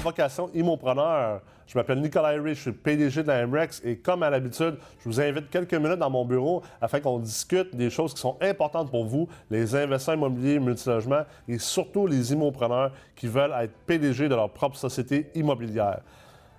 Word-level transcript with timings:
vocation 0.00 0.50
immopreneur. 0.54 1.40
Je 1.66 1.78
m'appelle 1.78 2.00
Nicolas 2.00 2.30
Rich, 2.30 2.56
je 2.56 2.62
suis 2.62 2.72
PDG 2.72 3.22
de 3.22 3.28
la 3.28 3.46
MREX 3.46 3.80
et 3.84 3.98
comme 3.98 4.22
à 4.22 4.30
l'habitude, 4.30 4.76
je 4.98 5.08
vous 5.08 5.20
invite 5.20 5.50
quelques 5.50 5.74
minutes 5.74 5.98
dans 5.98 6.10
mon 6.10 6.24
bureau 6.24 6.62
afin 6.80 7.00
qu'on 7.00 7.18
discute 7.18 7.76
des 7.76 7.90
choses 7.90 8.12
qui 8.14 8.20
sont 8.20 8.36
importantes 8.40 8.90
pour 8.90 9.04
vous, 9.04 9.28
les 9.50 9.74
investisseurs 9.76 10.14
immobiliers 10.14 10.58
multilogements 10.58 11.22
et 11.46 11.58
surtout 11.58 12.06
les 12.06 12.32
immopreneurs 12.32 12.92
qui 13.14 13.28
veulent 13.28 13.54
être 13.60 13.72
PDG 13.86 14.28
de 14.28 14.34
leur 14.34 14.50
propre 14.50 14.76
société 14.76 15.30
immobilière. 15.34 16.00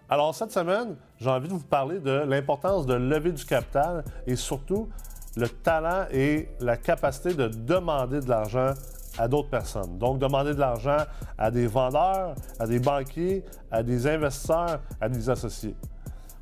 Alors 0.10 0.34
cette 0.36 0.52
semaine, 0.52 0.96
j'ai 1.20 1.30
envie 1.30 1.48
de 1.48 1.54
vous 1.54 1.60
parler 1.60 2.00
de 2.00 2.12
l'importance 2.12 2.86
de 2.86 2.94
lever 2.94 3.32
du 3.32 3.44
capital 3.44 4.04
et 4.28 4.36
surtout 4.36 4.88
le 5.36 5.50
talent 5.50 6.06
et 6.12 6.50
la 6.60 6.78
capacité 6.78 7.34
de 7.34 7.48
demander 7.48 8.20
de 8.20 8.30
l'argent 8.30 8.74
à 9.18 9.28
d'autres 9.28 9.50
personnes. 9.50 9.98
Donc, 9.98 10.20
demander 10.20 10.54
de 10.54 10.60
l'argent 10.60 11.06
à 11.38 11.52
des 11.52 11.68
vendeurs, 11.68 12.36
à 12.60 12.68
des 12.68 12.80
banquiers, 12.80 13.44
à 13.70 13.84
des 13.84 14.08
investisseurs, 14.08 14.80
à 15.00 15.10
des 15.10 15.30
associés. 15.30 15.76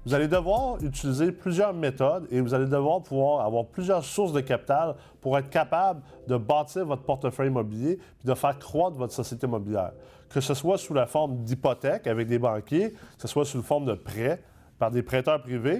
Vous 0.05 0.13
allez 0.13 0.27
devoir 0.27 0.81
utiliser 0.81 1.31
plusieurs 1.31 1.73
méthodes 1.73 2.25
et 2.31 2.39
vous 2.39 2.53
allez 2.53 2.65
devoir 2.65 3.01
pouvoir 3.01 3.45
avoir 3.45 3.65
plusieurs 3.65 4.03
sources 4.03 4.31
de 4.31 4.39
capital 4.39 4.95
pour 5.19 5.37
être 5.37 5.49
capable 5.49 6.01
de 6.27 6.37
bâtir 6.37 6.85
votre 6.85 7.03
portefeuille 7.03 7.49
immobilier 7.49 7.99
et 8.23 8.27
de 8.27 8.33
faire 8.33 8.57
croître 8.57 8.95
votre 8.95 9.13
société 9.13 9.45
immobilière. 9.45 9.91
Que 10.29 10.39
ce 10.39 10.53
soit 10.53 10.77
sous 10.77 10.93
la 10.93 11.05
forme 11.05 11.43
d'hypothèque 11.43 12.07
avec 12.07 12.27
des 12.27 12.39
banquiers, 12.39 12.91
que 12.91 13.21
ce 13.21 13.27
soit 13.27 13.45
sous 13.45 13.57
la 13.57 13.63
forme 13.63 13.85
de 13.85 13.93
prêts 13.93 14.41
par 14.77 14.89
des 14.89 15.03
prêteurs 15.03 15.41
privés, 15.41 15.79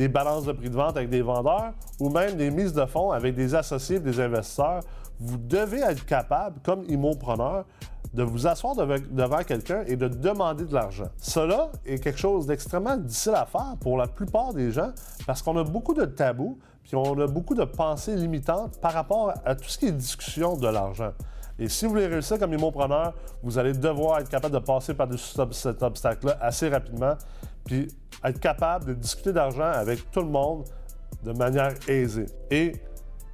des 0.00 0.08
balances 0.08 0.46
de 0.46 0.52
prix 0.52 0.70
de 0.70 0.74
vente 0.74 0.96
avec 0.96 1.10
des 1.10 1.20
vendeurs 1.20 1.74
ou 1.98 2.08
même 2.08 2.34
des 2.34 2.50
mises 2.50 2.72
de 2.72 2.86
fonds 2.86 3.10
avec 3.10 3.34
des 3.34 3.54
associés, 3.54 4.00
des 4.00 4.18
investisseurs, 4.18 4.80
vous 5.18 5.36
devez 5.36 5.80
être 5.80 6.06
capable, 6.06 6.58
comme 6.64 6.84
immopreneur, 6.88 7.66
de 8.14 8.22
vous 8.22 8.46
asseoir 8.46 8.74
devant 8.74 9.44
quelqu'un 9.44 9.84
et 9.86 9.96
de 9.96 10.08
demander 10.08 10.64
de 10.64 10.72
l'argent. 10.72 11.10
Cela 11.18 11.68
est 11.84 11.98
quelque 11.98 12.18
chose 12.18 12.46
d'extrêmement 12.46 12.96
difficile 12.96 13.34
à 13.34 13.44
faire 13.44 13.76
pour 13.78 13.98
la 13.98 14.06
plupart 14.06 14.54
des 14.54 14.72
gens 14.72 14.90
parce 15.26 15.42
qu'on 15.42 15.58
a 15.58 15.64
beaucoup 15.64 15.92
de 15.92 16.06
tabous 16.06 16.58
puis 16.82 16.96
on 16.96 17.20
a 17.20 17.26
beaucoup 17.26 17.54
de 17.54 17.64
pensées 17.64 18.16
limitantes 18.16 18.80
par 18.80 18.94
rapport 18.94 19.34
à 19.44 19.54
tout 19.54 19.68
ce 19.68 19.76
qui 19.76 19.86
est 19.88 19.92
discussion 19.92 20.56
de 20.56 20.66
l'argent. 20.66 21.12
Et 21.58 21.68
si 21.68 21.84
vous 21.84 21.90
voulez 21.90 22.06
réussir 22.06 22.38
comme 22.38 22.54
immopreneur, 22.54 23.12
vous 23.42 23.58
allez 23.58 23.74
devoir 23.74 24.20
être 24.20 24.30
capable 24.30 24.54
de 24.54 24.60
passer 24.60 24.94
par-dessus 24.94 25.36
cet 25.52 25.82
obstacle-là 25.82 26.38
assez 26.40 26.70
rapidement, 26.70 27.16
puis 27.64 27.88
être 28.24 28.40
capable 28.40 28.86
de 28.86 28.94
discuter 28.94 29.32
d'argent 29.32 29.70
avec 29.70 30.10
tout 30.10 30.20
le 30.20 30.28
monde 30.28 30.64
de 31.22 31.32
manière 31.32 31.74
aisée. 31.88 32.26
Et 32.50 32.72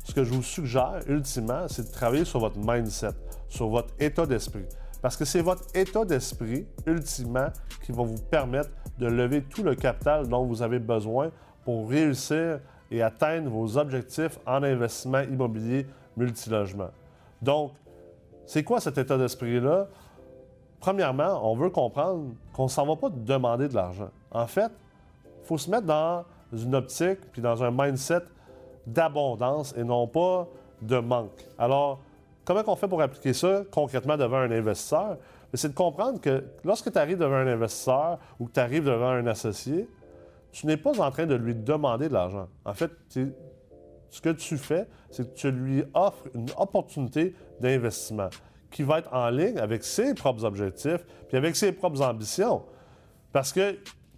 ce 0.05 0.15
que 0.15 0.25
je 0.25 0.33
vous 0.33 0.43
suggère, 0.43 1.01
ultimement, 1.09 1.67
c'est 1.69 1.89
de 1.89 1.93
travailler 1.93 2.25
sur 2.25 2.41
votre 2.41 2.59
mindset, 2.59 3.11
sur 3.49 3.69
votre 3.69 3.93
état 3.99 4.27
d'esprit. 4.27 4.65
Parce 5.03 5.17
que 5.17 5.25
c'est 5.25 5.43
votre 5.43 5.65
état 5.75 6.05
d'esprit, 6.05 6.67
ultimement, 6.87 7.49
qui 7.85 7.93
va 7.93 8.03
vous 8.03 8.21
permettre 8.31 8.71
de 8.99 9.07
lever 9.07 9.43
tout 9.43 9.63
le 9.63 9.75
capital 9.75 10.27
dont 10.29 10.45
vous 10.45 10.63
avez 10.63 10.79
besoin 10.79 11.31
pour 11.65 11.89
réussir 11.89 12.61
et 12.91 13.03
atteindre 13.03 13.51
vos 13.51 13.77
objectifs 13.77 14.39
en 14.47 14.63
investissement 14.63 15.21
immobilier 15.21 15.87
multilogement. 16.17 16.91
Donc, 17.43 17.73
c'est 18.47 18.63
quoi 18.63 18.81
cet 18.81 18.97
état 18.99 19.19
d'esprit-là? 19.19 19.89
Premièrement, 20.87 21.41
on 21.43 21.57
veut 21.57 21.71
comprendre 21.71 22.29
qu'on 22.53 22.63
ne 22.63 22.69
s'en 22.69 22.87
va 22.87 22.95
pas 22.95 23.11
demander 23.11 23.67
de 23.67 23.75
l'argent. 23.75 24.09
En 24.31 24.47
fait, 24.47 24.71
il 25.43 25.45
faut 25.45 25.59
se 25.59 25.69
mettre 25.69 25.85
dans 25.85 26.25
une 26.53 26.77
optique 26.77 27.19
puis 27.33 27.43
dans 27.43 27.65
un 27.65 27.73
mindset 27.73 28.21
d'abondance 28.87 29.75
et 29.77 29.83
non 29.83 30.07
pas 30.07 30.47
de 30.81 30.99
manque. 30.99 31.45
Alors, 31.59 31.99
comment 32.45 32.63
on 32.69 32.77
fait 32.77 32.87
pour 32.87 33.03
appliquer 33.03 33.33
ça 33.33 33.63
concrètement 33.73 34.17
devant 34.17 34.37
un 34.37 34.51
investisseur? 34.53 35.17
C'est 35.55 35.71
de 35.71 35.75
comprendre 35.75 36.21
que 36.21 36.45
lorsque 36.63 36.93
tu 36.93 36.99
arrives 36.99 37.19
devant 37.19 37.35
un 37.35 37.49
investisseur 37.49 38.21
ou 38.39 38.47
que 38.47 38.53
tu 38.53 38.61
arrives 38.61 38.85
devant 38.85 39.11
un 39.11 39.27
associé, 39.27 39.89
tu 40.53 40.69
n'es 40.69 40.77
pas 40.77 40.97
en 41.01 41.11
train 41.11 41.27
de 41.27 41.35
lui 41.35 41.57
demander 41.57 42.09
de 42.09 42.15
l'argent. 42.15 42.47
En 42.65 42.75
fait, 42.75 42.93
ce 43.09 44.21
que 44.21 44.31
tu 44.31 44.57
fais, 44.57 44.87
c'est 45.11 45.35
que 45.35 45.37
tu 45.37 45.51
lui 45.51 45.83
offres 45.95 46.29
une 46.33 46.47
opportunité 46.57 47.35
d'investissement 47.59 48.29
qui 48.71 48.83
va 48.83 48.99
être 48.99 49.13
en 49.13 49.31
ligne 49.31 49.59
avec 49.59 49.85
ses 49.85 50.15
propres 50.15 50.45
objectifs 50.45 51.05
puis 51.29 51.37
avec 51.37 51.57
ses 51.57 51.73
propres 51.73 52.03
ambitions. 52.03 52.63
Parce 53.33 53.53
que 53.53 53.77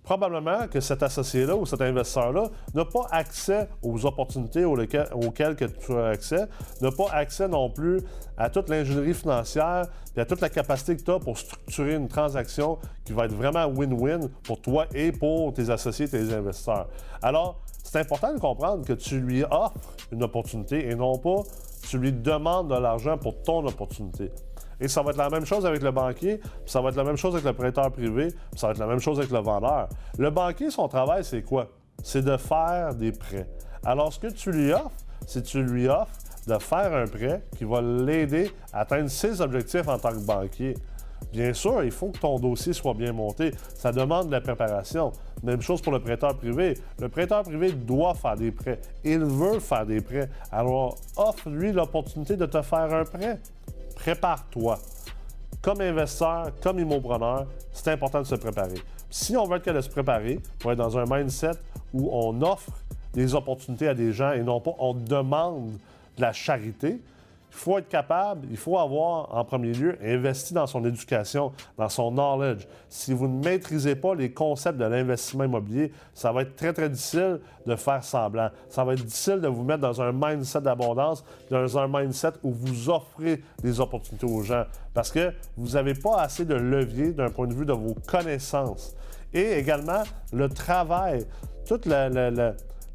probablement 0.08 0.66
que 0.68 0.80
cet 0.80 1.02
associé-là 1.02 1.54
ou 1.54 1.66
cet 1.66 1.82
investisseur-là 1.82 2.48
n'a 2.74 2.84
pas 2.86 3.06
accès 3.10 3.68
aux 3.82 4.06
opportunités 4.06 4.64
auxquelles, 4.64 5.54
tu 5.54 5.92
as 5.92 6.06
accès, 6.06 6.46
n'a 6.80 6.90
pas 6.90 7.10
accès 7.12 7.46
non 7.46 7.68
plus 7.68 8.00
à 8.38 8.48
toute 8.48 8.70
l'ingénierie 8.70 9.12
financière 9.12 9.84
et 10.16 10.20
à 10.20 10.24
toute 10.24 10.40
la 10.40 10.48
capacité 10.48 10.96
que 10.96 11.02
tu 11.02 11.10
as 11.10 11.18
pour 11.18 11.36
structurer 11.36 11.94
une 11.94 12.08
transaction 12.08 12.78
qui 13.04 13.12
va 13.12 13.26
être 13.26 13.34
vraiment 13.34 13.66
win-win 13.66 14.30
pour 14.44 14.62
toi 14.62 14.86
et 14.94 15.12
pour 15.12 15.52
tes 15.52 15.68
associés 15.68 16.06
et 16.06 16.08
tes 16.08 16.32
investisseurs. 16.32 16.88
Alors, 17.20 17.60
c'est 17.82 17.98
important 18.00 18.32
de 18.32 18.40
comprendre 18.40 18.86
que 18.86 18.94
tu 18.94 19.20
lui 19.20 19.44
offres 19.44 19.74
une 20.10 20.22
opportunité 20.22 20.88
et 20.88 20.94
non 20.94 21.18
pas 21.18 21.42
tu 21.88 21.98
lui 21.98 22.12
demandes 22.12 22.68
de 22.68 22.78
l'argent 22.78 23.16
pour 23.16 23.42
ton 23.42 23.66
opportunité. 23.66 24.30
Et 24.80 24.88
ça 24.88 25.02
va 25.02 25.10
être 25.10 25.16
la 25.16 25.30
même 25.30 25.44
chose 25.44 25.66
avec 25.66 25.82
le 25.82 25.90
banquier, 25.90 26.38
puis 26.38 26.50
ça 26.66 26.80
va 26.80 26.90
être 26.90 26.96
la 26.96 27.04
même 27.04 27.16
chose 27.16 27.34
avec 27.34 27.44
le 27.44 27.52
prêteur 27.52 27.90
privé, 27.90 28.28
puis 28.28 28.60
ça 28.60 28.68
va 28.68 28.72
être 28.72 28.78
la 28.78 28.86
même 28.86 29.00
chose 29.00 29.18
avec 29.18 29.30
le 29.30 29.40
vendeur. 29.40 29.88
Le 30.18 30.30
banquier, 30.30 30.70
son 30.70 30.86
travail, 30.86 31.24
c'est 31.24 31.42
quoi? 31.42 31.68
C'est 32.02 32.22
de 32.22 32.36
faire 32.36 32.94
des 32.94 33.10
prêts. 33.10 33.48
Alors, 33.84 34.12
ce 34.12 34.18
que 34.20 34.28
tu 34.28 34.52
lui 34.52 34.72
offres, 34.72 34.90
c'est 35.26 35.42
tu 35.42 35.62
lui 35.62 35.88
offres 35.88 36.12
de 36.46 36.58
faire 36.58 36.94
un 36.94 37.06
prêt 37.06 37.42
qui 37.56 37.64
va 37.64 37.80
l'aider 37.80 38.50
à 38.72 38.80
atteindre 38.80 39.08
ses 39.08 39.40
objectifs 39.40 39.88
en 39.88 39.98
tant 39.98 40.10
que 40.10 40.24
banquier. 40.24 40.74
Bien 41.32 41.52
sûr, 41.52 41.84
il 41.84 41.90
faut 41.90 42.08
que 42.08 42.18
ton 42.18 42.38
dossier 42.38 42.72
soit 42.72 42.94
bien 42.94 43.12
monté. 43.12 43.52
Ça 43.74 43.92
demande 43.92 44.28
de 44.28 44.32
la 44.32 44.40
préparation. 44.40 45.12
Même 45.42 45.60
chose 45.60 45.80
pour 45.80 45.92
le 45.92 46.00
prêteur 46.00 46.36
privé. 46.36 46.74
Le 46.98 47.08
prêteur 47.08 47.42
privé 47.42 47.72
doit 47.72 48.14
faire 48.14 48.36
des 48.36 48.50
prêts. 48.50 48.80
Il 49.04 49.20
veut 49.20 49.60
faire 49.60 49.84
des 49.84 50.00
prêts. 50.00 50.28
Alors, 50.50 50.96
offre-lui 51.16 51.72
l'opportunité 51.72 52.36
de 52.36 52.46
te 52.46 52.62
faire 52.62 52.92
un 52.92 53.04
prêt 53.04 53.38
prépare-toi. 53.98 54.78
Comme 55.60 55.80
investisseur, 55.80 56.52
comme 56.62 56.78
immopreneur, 56.78 57.46
c'est 57.72 57.90
important 57.90 58.20
de 58.20 58.26
se 58.26 58.36
préparer. 58.36 58.80
Si 59.10 59.36
on 59.36 59.44
veut 59.44 59.56
être 59.56 59.64
capable 59.64 59.82
de 59.82 59.88
se 59.88 59.90
préparer 59.92 60.40
pour 60.58 60.72
être 60.72 60.78
dans 60.78 60.96
un 60.96 61.04
mindset 61.04 61.52
où 61.92 62.08
on 62.12 62.40
offre 62.42 62.70
des 63.12 63.34
opportunités 63.34 63.88
à 63.88 63.94
des 63.94 64.12
gens 64.12 64.32
et 64.32 64.42
non 64.42 64.60
pas 64.60 64.72
on 64.78 64.94
demande 64.94 65.72
de 66.16 66.22
la 66.22 66.32
charité, 66.32 67.00
il 67.50 67.56
faut 67.56 67.78
être 67.78 67.88
capable, 67.88 68.46
il 68.50 68.56
faut 68.56 68.78
avoir 68.78 69.34
en 69.34 69.44
premier 69.44 69.72
lieu 69.72 69.98
investi 70.02 70.54
dans 70.54 70.66
son 70.66 70.84
éducation, 70.84 71.52
dans 71.76 71.88
son 71.88 72.10
knowledge. 72.10 72.66
Si 72.88 73.12
vous 73.12 73.26
ne 73.26 73.42
maîtrisez 73.42 73.96
pas 73.96 74.14
les 74.14 74.32
concepts 74.32 74.78
de 74.78 74.84
l'investissement 74.84 75.44
immobilier, 75.44 75.92
ça 76.14 76.30
va 76.30 76.42
être 76.42 76.54
très, 76.56 76.72
très 76.72 76.88
difficile 76.88 77.40
de 77.66 77.76
faire 77.76 78.04
semblant. 78.04 78.50
Ça 78.68 78.84
va 78.84 78.92
être 78.92 79.04
difficile 79.04 79.40
de 79.40 79.48
vous 79.48 79.64
mettre 79.64 79.80
dans 79.80 80.00
un 80.02 80.12
mindset 80.12 80.60
d'abondance, 80.60 81.24
dans 81.50 81.78
un 81.78 81.88
mindset 81.88 82.32
où 82.42 82.52
vous 82.52 82.90
offrez 82.90 83.42
des 83.62 83.80
opportunités 83.80 84.26
aux 84.26 84.42
gens 84.42 84.64
parce 84.94 85.10
que 85.10 85.32
vous 85.56 85.70
n'avez 85.70 85.94
pas 85.94 86.20
assez 86.20 86.44
de 86.44 86.54
levier 86.54 87.12
d'un 87.12 87.30
point 87.30 87.46
de 87.46 87.54
vue 87.54 87.66
de 87.66 87.72
vos 87.72 87.94
connaissances. 88.06 88.94
Et 89.32 89.52
également 89.52 90.02
le 90.32 90.48
travail, 90.48 91.24
toute 91.66 91.86
la, 91.86 92.08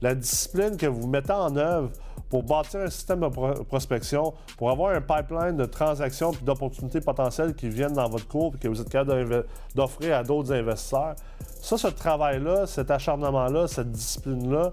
la 0.03 0.15
discipline 0.15 0.77
que 0.77 0.85
vous 0.85 1.07
mettez 1.07 1.31
en 1.31 1.55
œuvre 1.55 1.91
pour 2.33 2.41
bâtir 2.41 2.79
un 2.79 2.89
système 2.89 3.19
de 3.19 3.63
prospection, 3.65 4.33
pour 4.57 4.71
avoir 4.71 4.95
un 4.95 5.01
pipeline 5.01 5.55
de 5.55 5.65
transactions 5.65 6.31
et 6.31 6.43
d'opportunités 6.43 6.99
potentielles 6.99 7.53
qui 7.53 7.69
viennent 7.69 7.93
dans 7.93 8.09
votre 8.09 8.27
cours 8.27 8.55
et 8.55 8.57
que 8.57 8.67
vous 8.67 8.81
êtes 8.81 8.89
capable 8.89 9.45
d'offrir 9.75 10.17
à 10.17 10.23
d'autres 10.23 10.51
investisseurs. 10.51 11.13
Ça, 11.61 11.77
ce 11.77 11.89
travail-là, 11.89 12.65
cet 12.65 12.89
acharnement-là, 12.89 13.67
cette 13.67 13.91
discipline-là, 13.91 14.71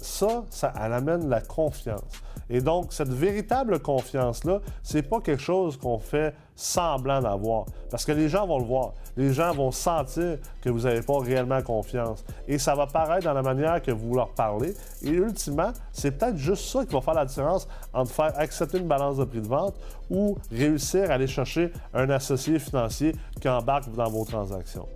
ça, 0.00 0.44
ça 0.50 0.68
amène 0.68 1.28
la 1.28 1.40
confiance. 1.40 2.22
Et 2.48 2.60
donc, 2.60 2.92
cette 2.92 3.08
véritable 3.08 3.80
confiance-là, 3.80 4.60
c'est 4.82 5.02
pas 5.02 5.20
quelque 5.20 5.42
chose 5.42 5.76
qu'on 5.76 5.98
fait 5.98 6.34
semblant 6.54 7.20
d'avoir. 7.20 7.66
Parce 7.90 8.04
que 8.04 8.12
les 8.12 8.28
gens 8.28 8.46
vont 8.46 8.58
le 8.58 8.64
voir. 8.64 8.92
Les 9.16 9.32
gens 9.32 9.52
vont 9.52 9.72
sentir 9.72 10.38
que 10.60 10.70
vous 10.70 10.82
n'avez 10.82 11.02
pas 11.02 11.18
réellement 11.18 11.60
confiance. 11.62 12.24
Et 12.46 12.58
ça 12.58 12.74
va 12.74 12.86
paraître 12.86 13.24
dans 13.24 13.32
la 13.32 13.42
manière 13.42 13.82
que 13.82 13.90
vous 13.90 14.14
leur 14.14 14.32
parlez. 14.32 14.74
Et 15.02 15.10
ultimement, 15.10 15.72
c'est 15.92 16.12
peut-être 16.12 16.36
juste 16.36 16.66
ça 16.66 16.86
qui 16.86 16.94
va 16.94 17.00
faire 17.00 17.14
la 17.14 17.24
différence 17.24 17.66
entre 17.92 18.12
faire 18.12 18.32
accepter 18.38 18.78
une 18.78 18.88
balance 18.88 19.16
de 19.16 19.24
prix 19.24 19.40
de 19.40 19.48
vente 19.48 19.74
ou 20.08 20.38
réussir 20.52 21.10
à 21.10 21.14
aller 21.14 21.26
chercher 21.26 21.72
un 21.94 22.08
associé 22.10 22.58
financier 22.58 23.14
qui 23.40 23.48
embarque 23.48 23.92
dans 23.92 24.08
vos 24.08 24.24
transactions. 24.24 24.86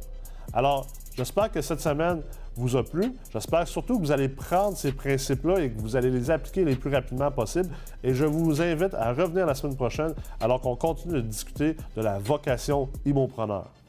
Alors, 0.53 0.87
j'espère 1.17 1.51
que 1.51 1.61
cette 1.61 1.81
semaine, 1.81 2.23
vous 2.57 2.77
a 2.77 2.85
plu. 2.85 3.15
J'espère 3.33 3.67
surtout 3.67 3.99
que 3.99 4.05
vous 4.05 4.13
allez 4.13 4.29
prendre 4.29 4.77
ces 4.77 4.93
principes-là 4.93 5.61
et 5.61 5.71
que 5.71 5.81
vous 5.81 5.97
allez 5.97 6.11
les 6.11 6.31
appliquer 6.31 6.65
les 6.65 6.77
plus 6.77 6.93
rapidement 6.93 7.31
possible. 7.31 7.71
Et 8.03 8.15
je 8.15 8.25
vous 8.25 8.61
invite 8.61 8.95
à 8.95 9.13
revenir 9.13 9.47
la 9.47 9.55
semaine 9.55 9.77
prochaine 9.77 10.15
alors 10.41 10.61
qu'on 10.61 10.77
continue 10.77 11.15
de 11.15 11.21
discuter 11.21 11.77
de 11.97 12.03
la 12.03 12.19
vocation 12.19 12.89
immopreneur. 13.05 13.80